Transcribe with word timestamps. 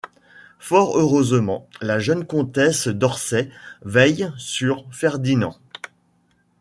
Fort 0.57 0.97
heureusement 0.97 1.67
la 1.79 1.99
jeune 1.99 2.25
comtesse 2.25 2.87
Dorsay 2.87 3.51
veille 3.83 4.31
sur 4.39 4.83
Ferdinand. 4.89 5.59